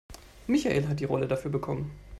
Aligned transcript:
Michael 0.47 0.87
hat 0.87 0.99
die 0.99 1.05
Rolle 1.05 1.27
dafür 1.27 1.51
bekommen. 1.51 1.91